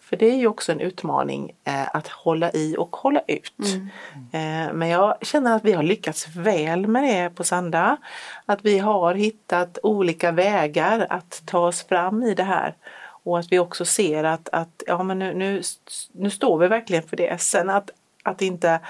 För 0.00 0.16
det 0.16 0.26
är 0.30 0.36
ju 0.36 0.46
också 0.46 0.72
en 0.72 0.80
utmaning 0.80 1.52
eh, 1.64 1.96
att 1.96 2.08
hålla 2.08 2.50
i 2.52 2.76
och 2.78 2.96
hålla 2.96 3.20
ut. 3.26 3.52
Eh, 4.32 4.72
men 4.72 4.88
jag 4.88 5.14
känner 5.22 5.56
att 5.56 5.64
vi 5.64 5.72
har 5.72 5.82
lyckats 5.82 6.28
väl 6.36 6.86
med 6.86 7.02
det 7.02 7.34
på 7.34 7.44
Sanda. 7.44 7.96
Att 8.46 8.64
vi 8.64 8.78
har 8.78 9.14
hittat 9.14 9.78
olika 9.82 10.32
vägar 10.32 11.06
att 11.10 11.42
ta 11.46 11.58
oss 11.58 11.82
fram 11.86 12.22
i 12.22 12.34
det 12.34 12.42
här. 12.42 12.74
Och 13.26 13.38
att 13.38 13.52
vi 13.52 13.58
också 13.58 13.84
ser 13.84 14.24
att, 14.24 14.48
att 14.52 14.82
ja, 14.86 15.02
men 15.02 15.18
nu, 15.18 15.34
nu, 15.34 15.62
nu 16.12 16.30
står 16.30 16.58
vi 16.58 16.68
verkligen 16.68 17.02
för 17.02 17.16
det. 17.16 17.40
Sen 17.40 17.70
att, 17.70 17.90
att 18.22 18.42
inte 18.42 18.80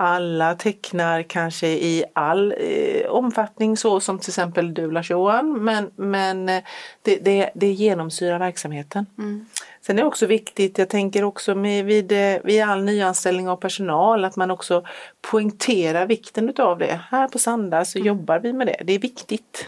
alla 0.00 0.54
tecknar 0.54 1.22
kanske 1.22 1.66
i 1.66 2.04
all 2.12 2.54
eh, 2.58 3.10
omfattning 3.10 3.76
så 3.76 4.00
som 4.00 4.18
till 4.18 4.30
exempel 4.30 4.74
du 4.74 4.90
Lars-Johan 4.90 5.64
men, 5.64 5.90
men 5.96 6.48
eh, 6.48 6.62
det, 7.02 7.16
det, 7.16 7.50
det 7.54 7.72
genomsyrar 7.72 8.38
verksamheten. 8.38 9.06
Mm. 9.18 9.46
Sen 9.80 9.98
är 9.98 10.02
det 10.02 10.08
också 10.08 10.26
viktigt, 10.26 10.78
jag 10.78 10.88
tänker 10.88 11.24
också 11.24 11.54
med, 11.54 11.84
vid, 11.84 12.12
eh, 12.12 12.40
vid 12.44 12.62
all 12.62 12.84
nyanställning 12.84 13.48
av 13.48 13.56
personal, 13.56 14.24
att 14.24 14.36
man 14.36 14.50
också 14.50 14.84
poängterar 15.20 16.06
vikten 16.06 16.48
utav 16.48 16.78
det. 16.78 17.00
Här 17.10 17.28
på 17.28 17.38
Sanda 17.38 17.84
så 17.84 17.98
mm. 17.98 18.06
jobbar 18.06 18.38
vi 18.38 18.52
med 18.52 18.66
det, 18.66 18.82
det 18.84 18.92
är 18.92 18.98
viktigt. 18.98 19.66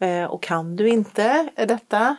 Mm. 0.00 0.30
och 0.30 0.42
kan 0.42 0.76
du 0.76 0.88
inte 0.88 1.48
detta 1.54 2.16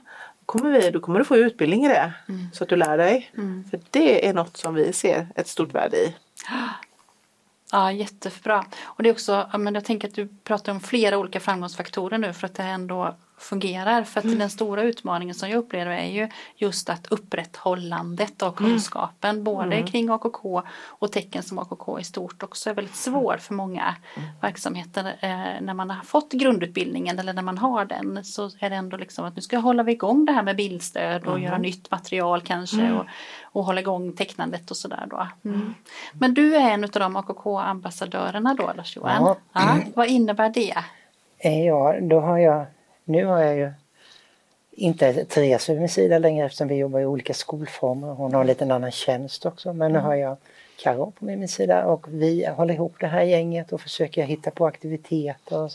kommer 0.52 0.72
vi, 0.72 0.92
då 0.92 1.00
kommer 1.00 1.20
du 1.20 1.26
få 1.26 1.38
utbildning 1.38 1.86
i 1.86 1.88
det 1.88 2.14
mm. 2.30 2.48
så 2.54 2.64
att 2.64 2.70
du 2.70 2.76
lär 2.76 2.98
dig. 2.98 3.32
Mm. 3.38 3.64
För 3.70 3.80
det 3.90 4.28
är 4.28 4.34
något 4.34 4.58
som 4.58 4.74
vi 4.74 4.94
ser 4.94 5.28
ett 5.36 5.48
stort 5.48 5.74
värde 5.74 5.98
i. 5.98 6.16
Ja, 7.74 7.92
jättebra. 7.92 8.66
Och 8.84 9.04
det 9.04 9.10
är 9.10 9.14
också, 9.14 9.50
men 9.58 9.74
jag 9.74 9.86
tänker 9.86 10.08
att 10.08 10.16
du 10.16 10.28
pratar 10.44 10.72
om 10.72 10.80
flera 10.80 11.18
olika 11.18 11.40
framgångsfaktorer 11.40 12.18
nu 12.18 12.34
för 12.34 12.46
att 12.46 12.56
det 12.56 12.64
ändå 12.64 13.16
fungerar. 13.42 14.04
För 14.04 14.20
att 14.20 14.26
mm. 14.26 14.40
den 14.40 14.50
stora 14.50 14.84
utmaningen 14.84 15.36
som 15.36 15.50
jag 15.50 15.58
upplever 15.58 15.92
är 15.92 16.10
ju 16.10 16.30
just 16.56 16.90
att 16.90 17.08
upprätthållandet 17.08 18.44
av 18.44 18.58
mm. 18.60 18.72
kunskapen 18.72 19.30
mm. 19.30 19.44
både 19.44 19.76
mm. 19.76 19.88
kring 19.88 20.10
AKK 20.10 20.62
och 20.86 21.12
tecken 21.12 21.44
som 21.44 21.60
AKK 21.60 22.00
i 22.00 22.04
stort 22.04 22.44
också 22.44 22.70
är 22.70 22.74
väldigt 22.74 22.96
svår 22.96 23.38
för 23.38 23.54
många 23.54 23.96
mm. 24.18 24.30
verksamheter. 24.42 25.06
Eh, 25.20 25.62
när 25.62 25.74
man 25.74 25.90
har 25.90 26.04
fått 26.04 26.32
grundutbildningen 26.32 27.20
eller 27.20 27.34
när 27.34 27.42
man 27.42 27.58
har 27.58 27.86
den 27.86 28.24
så 28.24 28.50
är 28.60 28.70
det 28.70 28.76
ändå 28.76 28.98
liksom 28.98 29.26
att 29.26 29.36
nu 29.36 29.42
ska 29.42 29.58
hålla 29.58 29.84
vi 29.84 29.92
igång 29.92 30.26
det 30.26 30.32
här 30.32 30.44
med 30.44 30.56
bildstöd 30.56 31.28
och 31.28 31.40
göra 31.40 31.56
mm. 31.56 31.62
nytt 31.62 31.92
material 31.92 32.42
kanske 32.42 32.92
och, 32.92 33.06
och 33.44 33.66
hålla 33.66 33.82
igång 33.82 34.14
tecknandet 34.14 34.72
och 34.72 34.78
sådär 34.78 35.08
då. 35.10 35.28
Men 36.14 36.34
du 36.34 36.56
är 36.56 36.70
en 36.70 36.84
av 36.84 36.90
de 36.90 37.16
AKK-ambassadörerna 37.16 38.54
då 38.54 38.72
Lars-Johan. 38.76 39.24
Ja. 39.24 39.36
ja. 39.54 39.78
Vad 39.96 40.08
innebär 40.08 40.50
det? 40.50 40.78
Eh, 41.38 41.66
ja, 41.66 41.96
då 42.02 42.20
har 42.20 42.38
jag 42.38 42.66
nu 43.12 43.26
har 43.26 43.40
jag 43.40 43.58
ju 43.58 43.72
inte 44.72 45.26
Therese 45.26 45.70
vid 45.70 45.80
min 45.80 45.90
sida 45.90 46.20
längre 46.20 46.46
eftersom 46.46 46.68
vi 46.68 46.76
jobbar 46.76 47.00
i 47.00 47.06
olika 47.06 47.34
skolformer. 47.34 48.08
Hon 48.08 48.34
har 48.34 48.42
en 48.42 48.48
liten 48.48 48.72
annan 48.72 48.92
tjänst 48.92 49.46
också 49.46 49.74
men 49.74 49.92
nu 49.92 49.98
mm. 49.98 50.06
har 50.06 50.16
jag 50.16 50.38
Karo 50.84 51.12
på 51.12 51.26
min 51.26 51.48
sida 51.48 51.86
och 51.86 52.06
vi 52.10 52.46
håller 52.46 52.74
ihop 52.74 52.96
det 53.00 53.08
här 53.08 53.22
gänget 53.22 53.74
och 53.74 53.82
försöker 53.82 54.24
hitta 54.24 54.52
på 54.52 54.66
aktiviteter 54.66 55.64
och 55.64 55.72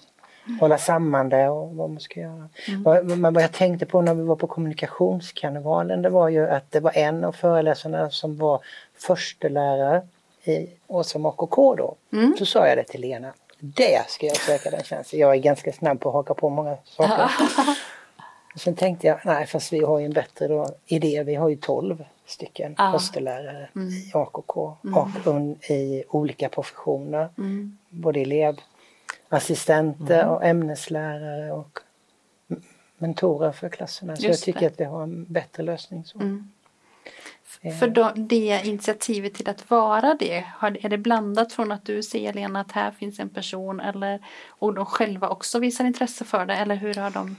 mm. 0.46 0.60
hålla 0.60 0.78
samman 0.78 1.28
det 1.28 1.48
och 1.48 1.76
vad 1.76 1.90
man 1.90 2.00
ska 2.00 2.20
göra. 2.20 2.48
Mm. 2.68 3.20
Men 3.20 3.34
vad 3.34 3.42
jag 3.42 3.52
tänkte 3.52 3.86
på 3.86 4.02
när 4.02 4.14
vi 4.14 4.22
var 4.22 4.36
på 4.36 4.46
kommunikationskarnevalen 4.46 6.02
det 6.02 6.08
var 6.08 6.28
ju 6.28 6.48
att 6.48 6.70
det 6.70 6.80
var 6.80 6.96
en 6.96 7.24
av 7.24 7.32
föreläsarna 7.32 8.10
som 8.10 8.36
var 8.36 8.60
förstelärare 8.94 10.02
i 10.44 10.66
Åsum 10.86 11.26
AKK 11.26 11.74
då. 11.74 11.94
Mm. 12.12 12.36
Så 12.38 12.46
sa 12.46 12.68
jag 12.68 12.78
det 12.78 12.84
till 12.84 13.00
Lena 13.00 13.32
det 13.58 14.10
ska 14.10 14.26
jag 14.26 14.36
söka 14.36 14.70
den 14.70 14.82
tjänsten. 14.82 15.18
Jag 15.18 15.34
är 15.34 15.40
ganska 15.40 15.72
snabb 15.72 16.00
på 16.00 16.08
att 16.08 16.14
haka 16.14 16.34
på 16.34 16.48
många 16.48 16.76
saker. 16.84 17.30
Sen 18.56 18.74
tänkte 18.74 19.06
jag, 19.06 19.20
nej 19.24 19.46
fast 19.46 19.72
vi 19.72 19.84
har 19.84 19.98
ju 19.98 20.06
en 20.06 20.12
bättre 20.12 20.48
då, 20.48 20.68
idé. 20.86 21.22
Vi 21.22 21.34
har 21.34 21.48
ju 21.48 21.56
12 21.56 22.04
stycken 22.26 22.74
ja. 22.78 22.84
höstelärare 22.84 23.68
mm. 23.76 23.88
i 23.88 24.10
AKK 24.14 24.76
mm. 24.84 24.96
och 24.96 25.08
i 25.70 26.04
olika 26.08 26.48
professioner. 26.48 27.28
Mm. 27.38 27.78
Både 27.88 28.20
elevassistenter 28.20 30.22
mm. 30.22 30.34
och 30.34 30.44
ämneslärare 30.44 31.52
och 31.52 31.78
mentorer 32.98 33.52
för 33.52 33.68
klasserna. 33.68 34.16
Så 34.16 34.26
Just 34.26 34.46
jag 34.46 34.54
tycker 34.54 34.60
det. 34.60 34.66
att 34.66 34.80
vi 34.80 34.84
har 34.84 35.02
en 35.02 35.24
bättre 35.24 35.62
lösning. 35.62 36.04
Så. 36.04 36.18
Mm. 36.18 36.50
För 37.80 37.88
då, 37.88 38.12
det 38.16 38.62
initiativet 38.64 39.34
till 39.34 39.48
att 39.48 39.70
vara 39.70 40.14
det, 40.14 40.44
är 40.60 40.88
det 40.88 40.98
blandat 40.98 41.52
från 41.52 41.72
att 41.72 41.84
du 41.84 42.02
ser 42.02 42.32
Lena 42.32 42.60
att 42.60 42.72
här 42.72 42.90
finns 42.90 43.18
en 43.18 43.28
person 43.28 43.80
eller 43.80 44.20
och 44.48 44.74
de 44.74 44.86
själva 44.86 45.28
också 45.28 45.58
visar 45.58 45.84
intresse 45.84 46.24
för 46.24 46.46
det 46.46 46.54
eller 46.54 46.76
hur 46.76 46.94
har 46.94 47.10
de 47.10 47.36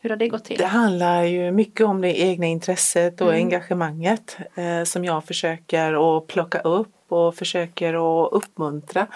hur 0.00 0.10
har 0.10 0.16
det 0.16 0.28
gått 0.28 0.44
till? 0.44 0.58
Det 0.58 0.66
handlar 0.66 1.22
ju 1.22 1.50
mycket 1.50 1.86
om 1.86 2.00
det 2.00 2.20
egna 2.20 2.46
intresset 2.46 3.20
och 3.20 3.28
mm. 3.28 3.44
engagemanget 3.44 4.36
eh, 4.54 4.84
som 4.84 5.04
jag 5.04 5.24
försöker 5.24 6.18
att 6.18 6.26
plocka 6.26 6.60
upp 6.60 6.94
och 7.08 7.34
försöker 7.34 7.94
att 7.94 8.32
uppmuntra 8.32 9.06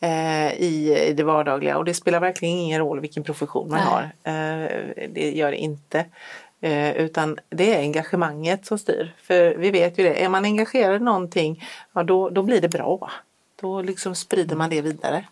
eh, 0.00 0.52
i 0.52 1.12
det 1.16 1.22
vardagliga 1.22 1.78
och 1.78 1.84
det 1.84 1.94
spelar 1.94 2.20
verkligen 2.20 2.58
ingen 2.58 2.80
roll 2.80 3.00
vilken 3.00 3.22
profession 3.22 3.70
man 3.70 3.78
Nej. 3.78 3.88
har. 3.88 4.02
Eh, 4.32 5.08
det 5.08 5.30
gör 5.30 5.50
det 5.50 5.56
inte. 5.56 6.04
Eh, 6.60 6.96
utan 6.96 7.38
det 7.48 7.74
är 7.74 7.78
engagemanget 7.78 8.66
som 8.66 8.78
styr. 8.78 9.14
För 9.18 9.54
vi 9.54 9.70
vet 9.70 9.98
ju 9.98 10.04
det, 10.04 10.24
är 10.24 10.28
man 10.28 10.44
engagerad 10.44 10.96
i 10.96 11.04
någonting, 11.04 11.64
ja 11.92 12.02
då, 12.02 12.28
då 12.30 12.42
blir 12.42 12.60
det 12.60 12.68
bra. 12.68 13.10
Då 13.60 13.82
liksom 13.82 14.14
sprider 14.14 14.56
man 14.56 14.70
det 14.70 14.80
vidare. 14.80 15.24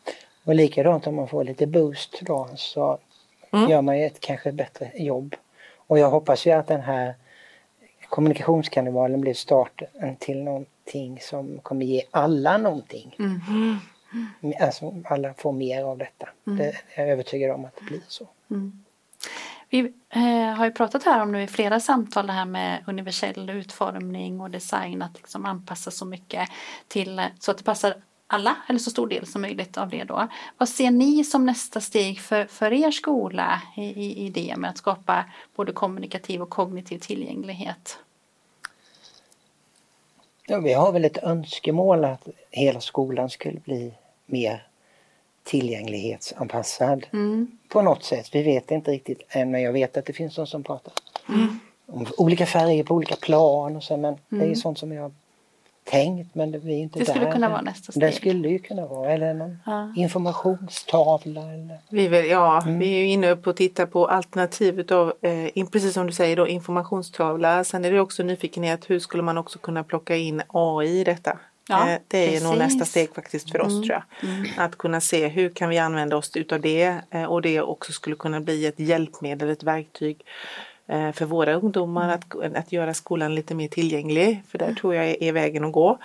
Och 0.45 0.55
likadant 0.55 1.07
om 1.07 1.15
man 1.15 1.29
får 1.29 1.45
lite 1.45 1.67
boost 1.67 2.21
då 2.23 2.49
så 2.57 2.99
mm. 3.53 3.71
gör 3.71 3.83
man 3.83 3.99
ju 3.99 4.07
ett 4.07 4.21
kanske 4.21 4.53
bättre 4.53 4.91
jobb. 4.95 5.37
Och 5.77 5.99
jag 5.99 6.11
hoppas 6.11 6.47
ju 6.47 6.51
att 6.51 6.67
den 6.67 6.81
här 6.81 7.15
kommunikationskarnevalen 8.09 9.21
blir 9.21 9.35
starten 9.35 10.17
till 10.17 10.43
någonting 10.43 11.19
som 11.21 11.59
kommer 11.63 11.87
ge 11.87 12.03
alla 12.11 12.59
någonting. 12.59 13.17
Mm. 13.19 13.79
Alltså 14.61 14.95
alla 15.05 15.35
får 15.35 15.53
mer 15.53 15.85
av 15.85 15.99
detta. 15.99 16.29
Mm. 16.47 16.59
Det 16.59 16.65
är 16.95 17.03
jag 17.03 17.09
övertygad 17.09 17.51
om 17.51 17.65
att 17.65 17.77
det 17.77 17.85
blir 17.85 18.01
så. 18.09 18.27
Vi 19.71 19.93
eh, 20.11 20.57
har 20.57 20.65
ju 20.65 20.73
pratat 20.73 21.05
här 21.05 21.23
om 21.23 21.33
nu 21.33 21.43
i 21.43 21.47
flera 21.47 21.81
samtal 21.81 22.27
det 22.27 22.33
här 22.33 22.45
med 22.45 22.85
universell 22.87 23.51
utformning 23.51 24.41
och 24.41 24.51
design 24.51 25.03
att 25.03 25.15
liksom 25.17 25.45
anpassa 25.45 25.91
så 25.91 26.05
mycket 26.05 26.49
till 26.89 27.23
så 27.39 27.51
att 27.51 27.59
det 27.59 27.65
passar 27.65 27.95
alla 28.27 28.57
eller 28.69 28.79
så 28.79 28.91
stor 28.91 29.07
del 29.07 29.27
som 29.27 29.43
möjligt 29.43 29.79
av 29.79 29.89
det 29.89 30.05
då. 30.05 30.29
Vad 30.59 30.69
ser 30.69 30.91
ni 30.91 31.25
som 31.25 31.47
nästa 31.47 31.81
steg 31.81 32.21
för, 32.21 32.47
för 32.47 32.73
er 32.73 32.91
skola 32.91 33.63
i, 33.77 33.83
i, 33.83 34.27
i 34.27 34.31
det 34.31 34.55
med 34.57 34.71
att 34.71 34.79
skapa 34.79 35.25
både 35.57 35.73
kommunikativ 35.73 36.43
och 36.43 36.51
kognitiv 36.51 36.99
tillgänglighet? 36.99 37.99
Ja, 40.47 40.61
vi 40.61 40.73
har 40.73 40.93
väl 40.93 41.05
ett 41.05 41.23
önskemål 41.23 42.05
att 42.05 42.29
hela 42.51 42.81
skolan 42.81 43.31
skulle 43.31 43.61
bli 43.61 43.93
mer 44.27 44.67
tillgänglighetsanpassad 45.49 47.07
mm. 47.13 47.51
på 47.69 47.83
något 47.83 48.05
sätt. 48.05 48.29
Vi 48.33 48.43
vet 48.43 48.71
inte 48.71 48.91
riktigt 48.91 49.23
än 49.29 49.51
men 49.51 49.63
jag 49.63 49.73
vet 49.73 49.97
att 49.97 50.07
det 50.07 50.13
finns 50.13 50.35
de 50.35 50.47
som 50.47 50.63
pratar 50.63 50.93
mm. 51.29 51.59
om 51.87 52.07
olika 52.19 52.47
färger 52.47 52.85
på 52.85 52.95
olika 52.95 53.17
plan 53.17 53.77
och 53.77 53.83
så 53.83 53.97
men 53.97 54.05
mm. 54.05 54.19
det 54.29 54.37
är 54.37 54.43
mm. 54.43 54.57
sånt 54.57 54.79
som 54.79 54.93
jag 54.93 55.13
tänkt 55.85 56.35
men 56.35 56.51
det, 56.51 56.59
vi 56.59 56.73
är 56.73 56.79
inte 56.79 56.99
det 56.99 57.05
där. 57.05 57.13
skulle 57.13 57.33
kunna 57.33 57.49
vara 57.49 57.61
nästa 57.61 57.93
steg. 57.93 58.03
Det 58.03 58.13
skulle 58.13 58.49
ju 58.49 58.59
kunna 58.59 58.87
vara 58.87 59.13
eller 59.13 59.35
någon 59.35 59.59
ja. 59.67 59.93
informationstavla. 59.97 61.41
Eller... 61.41 61.79
Vi, 61.91 62.09
vill, 62.09 62.27
ja, 62.27 62.63
mm. 62.63 62.79
vi 62.79 63.01
är 63.01 63.05
inne 63.05 63.37
på 63.37 63.51
att 63.51 63.57
titta 63.57 63.87
på 63.87 64.07
alternativ 64.07 64.81
utav, 64.81 65.13
eh, 65.23 65.67
precis 65.73 65.95
som 65.95 66.07
du 66.07 66.13
säger 66.13 66.37
då, 66.37 66.49
informationstavla. 66.49 67.65
Sen 67.65 67.85
är 67.85 67.93
det 67.93 68.01
också 68.01 68.23
nyfikenhet 68.23 68.91
hur 68.91 68.99
skulle 68.99 69.23
man 69.23 69.39
också 69.39 69.59
kunna 69.59 69.85
plocka 69.85 70.17
in 70.17 70.43
AI 70.49 71.01
i 71.01 71.05
detta? 71.05 71.39
Ja, 71.69 71.91
eh, 71.91 71.99
det 72.09 72.19
är 72.19 72.27
precis. 72.27 72.43
nog 72.43 72.59
nästa 72.59 72.85
steg 72.85 73.15
faktiskt 73.15 73.51
för 73.53 73.61
oss 73.61 73.73
mm. 73.73 73.83
tror 73.83 73.93
jag. 73.93 74.31
Mm. 74.31 74.47
Att 74.57 74.79
kunna 74.79 75.01
se 75.01 75.29
hur 75.29 75.51
kan 75.51 75.69
vi 75.69 75.79
använda 75.79 76.17
oss 76.17 76.37
utav 76.37 76.61
det 76.61 76.97
eh, 77.11 77.25
och 77.25 77.43
det 77.43 77.61
också 77.61 77.93
skulle 77.93 78.17
kunna 78.17 78.41
bli 78.41 78.67
ett 78.67 78.81
hjälpmedel, 78.81 79.51
ett 79.51 79.63
verktyg 79.63 80.25
eh, 80.87 81.13
för 81.13 81.25
våra 81.25 81.55
ungdomar 81.55 82.05
mm. 82.05 82.15
att, 82.15 82.57
att 82.57 82.73
göra 82.73 82.95
skolan 82.95 83.35
lite 83.35 83.55
mer 83.55 83.69
tillgänglig. 83.69 84.43
För 84.49 84.59
där 84.59 84.67
mm. 84.67 84.77
tror 84.77 84.95
jag 84.95 85.23
är 85.23 85.33
vägen 85.33 85.65
att 85.65 85.73
gå. 85.73 85.99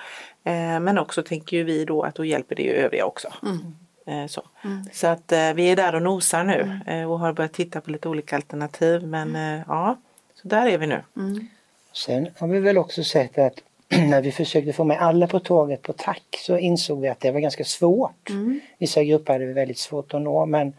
Men 0.81 0.97
också 0.97 1.23
tänker 1.23 1.57
ju 1.57 1.63
vi 1.63 1.85
då 1.85 2.03
att 2.03 2.15
då 2.15 2.25
hjälper 2.25 2.55
det 2.55 2.63
ju 2.63 2.71
övriga 2.71 3.05
också. 3.05 3.33
Mm. 3.43 4.27
Så. 4.27 4.41
Mm. 4.63 4.85
så 4.91 5.07
att 5.07 5.33
vi 5.55 5.71
är 5.71 5.75
där 5.75 5.95
och 5.95 6.01
nosar 6.01 6.43
nu 6.43 6.79
och 7.05 7.19
har 7.19 7.33
börjat 7.33 7.53
titta 7.53 7.81
på 7.81 7.91
lite 7.91 8.09
olika 8.09 8.35
alternativ 8.35 9.07
men 9.07 9.35
ja, 9.67 9.97
så 10.35 10.47
där 10.47 10.67
är 10.67 10.77
vi 10.77 10.87
nu. 10.87 11.03
Sen 11.93 12.29
har 12.37 12.47
vi 12.47 12.59
väl 12.59 12.77
också 12.77 13.03
sett 13.03 13.37
att 13.37 13.61
när 14.09 14.21
vi 14.21 14.31
försökte 14.31 14.73
få 14.73 14.83
med 14.83 15.01
alla 15.01 15.27
på 15.27 15.39
tåget 15.39 15.81
på 15.81 15.93
tack 15.93 16.23
så 16.39 16.57
insåg 16.57 17.01
vi 17.01 17.07
att 17.07 17.19
det 17.19 17.31
var 17.31 17.39
ganska 17.39 17.63
svårt. 17.63 18.29
Mm. 18.29 18.59
Vissa 18.77 19.03
grupper 19.03 19.33
hade 19.33 19.45
vi 19.45 19.53
väldigt 19.53 19.77
svårt 19.79 20.13
att 20.13 20.21
nå 20.21 20.45
men 20.45 20.73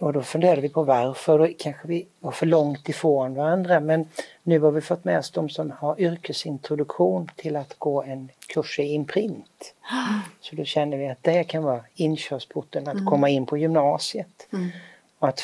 och 0.00 0.12
då 0.12 0.22
funderade 0.22 0.60
vi 0.60 0.68
på 0.68 0.82
varför 0.82 1.38
och 1.38 1.48
kanske 1.58 1.88
vi 1.88 2.06
var 2.20 2.30
för 2.30 2.46
långt 2.46 2.88
ifrån 2.88 3.34
varandra 3.34 3.80
men 3.80 4.08
nu 4.42 4.60
har 4.60 4.70
vi 4.70 4.80
fått 4.80 5.04
med 5.04 5.18
oss 5.18 5.30
de 5.30 5.48
som 5.48 5.70
har 5.70 6.00
yrkesintroduktion 6.00 7.30
till 7.36 7.56
att 7.56 7.78
gå 7.78 8.02
en 8.02 8.30
kurs 8.46 8.78
i 8.78 8.82
imprint. 8.82 9.74
Så 10.40 10.56
då 10.56 10.64
känner 10.64 10.96
vi 10.96 11.08
att 11.08 11.22
det 11.22 11.44
kan 11.44 11.62
vara 11.62 11.80
inkörsporten 11.94 12.88
att 12.88 12.94
mm. 12.94 13.06
komma 13.06 13.28
in 13.28 13.46
på 13.46 13.58
gymnasiet. 13.58 14.48
Mm. 14.52 14.70
Och 15.18 15.28
att, 15.28 15.40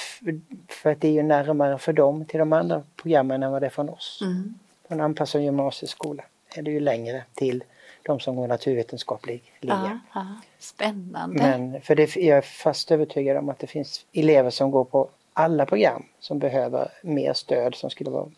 för 0.68 0.92
att 0.92 1.00
det 1.00 1.08
är 1.08 1.12
ju 1.12 1.22
närmare 1.22 1.78
för 1.78 1.92
dem 1.92 2.25
till 2.25 2.38
de 2.38 2.52
andra 2.52 2.82
programmen 2.96 3.42
än 3.42 3.52
vad 3.52 3.62
det 3.62 3.66
är 3.66 3.70
från 3.70 3.88
oss. 3.88 4.18
Mm. 4.22 4.54
En 4.88 5.00
anpassad 5.00 5.42
gymnasieskola 5.42 6.22
är 6.54 6.62
det 6.62 6.71
ju 6.71 6.80
längre 6.80 7.25
till 7.35 7.64
de 8.02 8.21
som 8.21 8.37
går 8.37 8.49
naturvetenskaplig 8.49 9.42
linje. 9.61 10.00
Ja, 10.14 10.26
Spännande. 10.59 11.37
Men 11.42 11.80
för 11.80 11.95
det, 11.95 12.16
jag 12.16 12.38
är 12.38 12.42
fast 12.42 12.90
övertygad 12.90 13.37
om 13.37 13.49
att 13.49 13.59
det 13.59 13.66
finns 13.66 14.07
elever 14.12 14.50
som 14.50 14.71
går 14.71 14.85
på 14.85 15.09
alla 15.33 15.66
program 15.66 16.02
som 16.21 16.38
behöver 16.38 16.88
mer 17.02 17.33
stöd 17.33 17.75
som 17.75 17.90
skulle 17.90 18.11
vara 18.11 18.30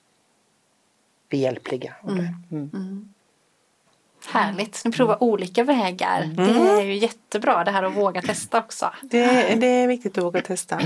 behjälpliga. 1.29 1.95
Mm. 2.09 2.19
Mm. 2.51 2.71
Mm. 2.75 3.15
Härligt, 4.29 4.83
ni 4.85 4.93
provar 4.93 5.23
olika 5.23 5.65
vägar. 5.65 6.23
Mm. 6.23 6.37
Det 6.37 6.71
är 6.71 6.83
ju 6.83 6.95
jättebra 6.95 7.65
det 7.65 7.71
här 7.71 7.83
att 7.83 7.97
våga 7.97 8.23
testa 8.23 8.59
också. 8.59 8.93
Det, 9.03 9.55
det 9.61 9.67
är 9.67 9.89
viktigt 9.89 10.19
att 10.19 10.25
våga 10.25 10.43
testa. 10.43 10.81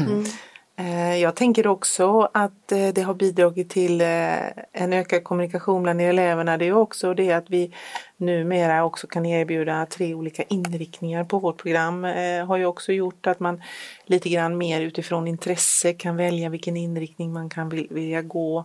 Eh, 0.78 1.16
jag 1.16 1.35
tänker 1.35 1.66
också 1.66 2.28
att 2.33 2.73
eh, 2.73 2.88
det 2.95 3.02
har 3.02 3.14
bidragit 3.14 3.71
till 3.71 4.00
eh, 4.00 4.47
en 4.73 4.92
ökad 4.92 5.25
kommunikation 5.25 5.83
bland 5.83 6.00
eleverna. 6.00 6.56
Det 6.56 6.64
är 6.64 6.73
också 6.73 7.14
det 7.14 7.33
att 7.33 7.50
vi 7.50 7.73
numera 8.16 8.85
också 8.85 9.06
kan 9.06 9.26
erbjuda 9.26 9.87
tre 9.87 10.14
olika 10.14 10.42
inriktningar 10.42 11.25
på 11.25 11.38
vårt 11.38 11.62
program. 11.62 12.04
har 12.49 12.56
ju 12.56 12.66
också 12.66 12.92
gjort 12.92 13.26
att 13.26 13.40
man 13.40 13.62
lite 14.04 14.28
grann 14.28 14.59
mer 14.59 14.80
utifrån 14.80 15.28
intresse 15.28 15.92
kan 15.92 16.16
välja 16.16 16.49
vilken 16.49 16.76
inriktning 16.76 17.33
man 17.33 17.49
kan 17.49 17.68
vilja 17.68 18.23
gå 18.23 18.64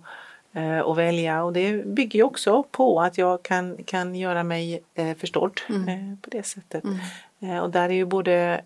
och 0.86 0.98
välja 0.98 1.44
och 1.44 1.54
det 1.54 1.86
bygger 1.86 2.20
ju 2.20 2.24
också 2.24 2.64
på 2.64 3.02
att 3.02 3.18
jag 3.18 3.44
kan, 3.44 3.78
kan 3.84 4.16
göra 4.16 4.44
mig 4.44 4.84
förstådd 5.18 5.62
mm. 5.70 6.18
på 6.18 6.30
det 6.30 6.44
sättet. 6.44 6.84
Mm. 6.84 7.64
Och 7.64 7.70
där 7.70 7.90
är 7.90 7.94
ju 7.94 8.06
både 8.06 8.62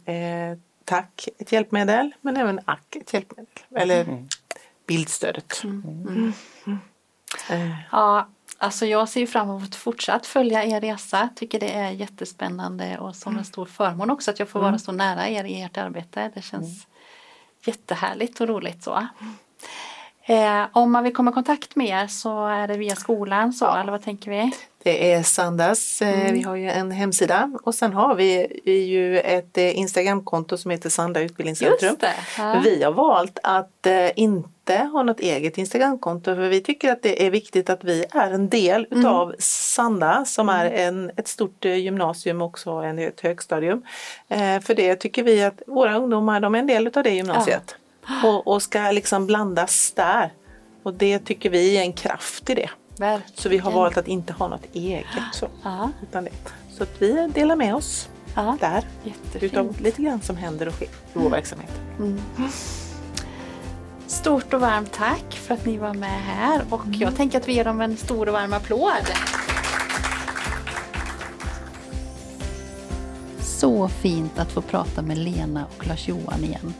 tack 0.85 1.27
ett 1.37 1.51
hjälpmedel 1.51 2.11
men 2.21 2.37
även 2.37 2.59
ack 2.65 2.95
ett 2.95 3.13
hjälpmedel. 3.13 3.47
Eller 3.75 4.01
mm. 4.01 4.27
bildstödet. 4.87 5.61
Mm. 5.63 5.83
Mm. 5.83 6.33
mm. 6.65 7.75
Ja, 7.91 8.27
alltså 8.57 8.85
jag 8.85 9.09
ser 9.09 9.25
fram 9.25 9.49
emot 9.49 9.63
att 9.63 9.75
fortsatt 9.75 10.25
följa 10.25 10.63
er 10.63 10.81
resa. 10.81 11.29
Tycker 11.35 11.59
det 11.59 11.73
är 11.73 11.89
jättespännande 11.91 12.97
och 12.97 13.15
som 13.15 13.37
en 13.37 13.45
stor 13.45 13.65
förmån 13.65 14.09
också 14.09 14.31
att 14.31 14.39
jag 14.39 14.49
får 14.49 14.59
vara 14.59 14.69
mm. 14.69 14.79
så 14.79 14.91
nära 14.91 15.29
er 15.29 15.43
i 15.43 15.61
ert 15.61 15.77
arbete. 15.77 16.31
Det 16.33 16.41
känns 16.41 16.85
mm. 16.85 16.85
jättehärligt 17.63 18.41
och 18.41 18.47
roligt 18.47 18.83
så. 18.83 19.07
Eh, 20.27 20.65
om 20.73 20.91
man 20.91 21.03
vill 21.03 21.13
komma 21.13 21.31
i 21.31 21.33
kontakt 21.33 21.75
med 21.75 22.03
er 22.03 22.07
så 22.07 22.45
är 22.47 22.67
det 22.67 22.77
via 22.77 22.95
skolan 22.95 23.53
så, 23.53 23.65
ja. 23.65 23.81
eller 23.81 23.91
vad 23.91 24.03
tänker 24.03 24.31
vi? 24.31 24.51
Det 24.83 25.13
är 25.13 25.23
Sandas, 25.23 26.01
eh, 26.01 26.19
mm. 26.19 26.33
vi 26.33 26.41
har 26.41 26.55
ju 26.55 26.69
en 26.69 26.91
hemsida 26.91 27.51
och 27.63 27.75
sen 27.75 27.93
har 27.93 28.15
vi 28.15 28.47
ju 28.65 29.19
ett 29.19 29.57
eh, 29.57 29.79
Instagramkonto 29.79 30.57
som 30.57 30.71
heter 30.71 30.89
Sanda 30.89 31.21
utbildningscentrum. 31.21 31.95
Ja. 32.37 32.61
Vi 32.63 32.83
har 32.83 32.91
valt 32.91 33.39
att 33.43 33.85
eh, 33.85 34.09
inte 34.15 34.75
ha 34.75 35.03
något 35.03 35.19
eget 35.19 35.57
Instagramkonto 35.57 36.35
för 36.35 36.49
vi 36.49 36.61
tycker 36.61 36.91
att 36.91 37.03
det 37.03 37.25
är 37.25 37.31
viktigt 37.31 37.69
att 37.69 37.83
vi 37.83 38.05
är 38.11 38.31
en 38.31 38.49
del 38.49 38.87
mm. 38.91 38.99
utav 38.99 39.35
Sanda 39.39 40.25
som 40.25 40.49
är 40.49 40.65
mm. 40.65 40.87
en, 40.87 41.11
ett 41.17 41.27
stort 41.27 41.65
gymnasium 41.65 42.41
också, 42.41 42.71
en, 42.71 42.99
ett 42.99 43.21
högstadium. 43.21 43.83
För 44.63 44.75
det 44.75 44.95
tycker 44.95 45.23
vi 45.23 45.43
att 45.43 45.61
våra 45.67 45.97
ungdomar 45.97 46.39
de 46.39 46.55
är 46.55 46.59
en 46.59 46.67
del 46.67 46.87
utav 46.87 47.03
det 47.03 47.09
gymnasiet 47.09 47.63
ja. 47.67 47.84
Och, 48.23 48.47
och 48.47 48.61
ska 48.61 48.91
liksom 48.91 49.27
blandas 49.27 49.91
där. 49.95 50.33
Och 50.83 50.93
det 50.93 51.19
tycker 51.19 51.49
vi 51.49 51.77
är 51.77 51.81
en 51.81 51.93
kraft 51.93 52.49
i 52.49 52.55
det. 52.55 52.69
Verkligen. 52.97 53.31
Så 53.35 53.49
vi 53.49 53.57
har 53.57 53.71
valt 53.71 53.97
att 53.97 54.07
inte 54.07 54.33
ha 54.33 54.47
något 54.47 54.65
eget. 54.73 55.05
Så, 55.33 55.47
utan 56.03 56.23
det. 56.23 56.31
så 56.71 56.83
att 56.83 57.01
vi 57.01 57.27
delar 57.27 57.55
med 57.55 57.75
oss 57.75 58.09
ja. 58.35 58.57
där 58.59 58.85
Jättefint. 59.03 59.43
utav 59.43 59.81
lite 59.81 60.01
grann 60.01 60.21
som 60.21 60.37
händer 60.37 60.67
och 60.67 60.73
sker 60.73 60.85
i 60.85 60.89
vår 61.13 61.21
mm. 61.21 61.31
verksamhet. 61.31 61.71
Mm. 61.99 62.21
Stort 64.07 64.53
och 64.53 64.61
varmt 64.61 64.93
tack 64.93 65.33
för 65.33 65.53
att 65.53 65.65
ni 65.65 65.77
var 65.77 65.93
med 65.93 66.21
här 66.21 66.61
och 66.69 66.85
mm. 66.85 67.01
jag 67.01 67.15
tänker 67.15 67.37
att 67.37 67.47
vi 67.47 67.53
ger 67.53 67.65
dem 67.65 67.81
en 67.81 67.97
stor 67.97 68.27
och 68.27 68.33
varm 68.33 68.53
applåd. 68.53 69.11
Så 73.39 73.87
fint 73.87 74.39
att 74.39 74.51
få 74.51 74.61
prata 74.61 75.01
med 75.01 75.17
Lena 75.17 75.65
och 75.77 75.87
Lars-Johan 75.87 76.43
igen. 76.43 76.73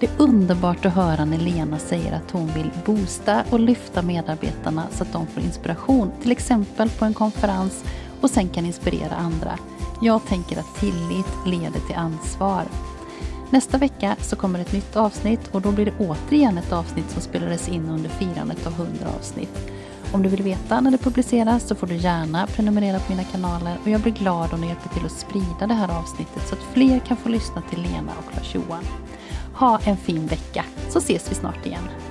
Det 0.00 0.06
är 0.06 0.22
underbart 0.22 0.86
att 0.86 0.94
höra 0.94 1.24
när 1.24 1.38
Lena 1.38 1.78
säger 1.78 2.12
att 2.12 2.30
hon 2.30 2.46
vill 2.46 2.70
boosta 2.86 3.44
och 3.50 3.60
lyfta 3.60 4.02
medarbetarna 4.02 4.86
så 4.90 5.02
att 5.02 5.12
de 5.12 5.26
får 5.26 5.42
inspiration, 5.42 6.12
till 6.22 6.32
exempel 6.32 6.90
på 6.90 7.04
en 7.04 7.14
konferens 7.14 7.84
och 8.20 8.30
sen 8.30 8.48
kan 8.48 8.66
inspirera 8.66 9.14
andra. 9.14 9.58
Jag 10.02 10.26
tänker 10.26 10.60
att 10.60 10.74
tillit 10.80 11.26
leder 11.46 11.80
till 11.86 11.96
ansvar. 11.96 12.64
Nästa 13.50 13.78
vecka 13.78 14.16
så 14.20 14.36
kommer 14.36 14.58
ett 14.58 14.72
nytt 14.72 14.96
avsnitt 14.96 15.48
och 15.52 15.62
då 15.62 15.72
blir 15.72 15.84
det 15.86 15.98
återigen 15.98 16.58
ett 16.58 16.72
avsnitt 16.72 17.10
som 17.10 17.22
spelades 17.22 17.68
in 17.68 17.88
under 17.88 18.10
firandet 18.10 18.66
av 18.66 18.72
100 18.72 19.06
avsnitt. 19.18 19.70
Om 20.12 20.22
du 20.22 20.28
vill 20.28 20.42
veta 20.42 20.80
när 20.80 20.90
det 20.90 20.98
publiceras 20.98 21.68
så 21.68 21.74
får 21.74 21.86
du 21.86 21.94
gärna 21.94 22.46
prenumerera 22.46 22.98
på 22.98 23.12
mina 23.12 23.24
kanaler 23.24 23.76
och 23.82 23.90
jag 23.90 24.00
blir 24.00 24.12
glad 24.12 24.52
om 24.52 24.60
du 24.60 24.66
hjälper 24.66 24.88
till 24.88 25.06
att 25.06 25.12
sprida 25.12 25.66
det 25.66 25.74
här 25.74 25.98
avsnittet 25.98 26.48
så 26.48 26.54
att 26.54 26.62
fler 26.72 26.98
kan 26.98 27.16
få 27.16 27.28
lyssna 27.28 27.62
till 27.70 27.82
Lena 27.82 28.12
och 28.18 28.34
Lars-Johan. 28.36 28.84
Ha 29.60 29.80
en 29.84 29.96
fin 29.96 30.26
vecka 30.26 30.64
så 30.90 31.00
ses 31.00 31.30
vi 31.30 31.34
snart 31.34 31.66
igen. 31.66 32.09